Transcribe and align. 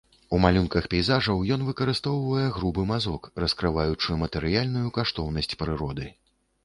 У 0.35 0.37
малюнках 0.43 0.85
пейзажаў 0.93 1.43
ён 1.55 1.65
выкарыстоўвае 1.67 2.47
грубы 2.57 2.87
мазок, 2.93 3.29
раскрываючы 3.43 4.17
матэрыяльную 4.25 4.87
каштоўнасць 4.97 5.55
прыроды. 5.63 6.13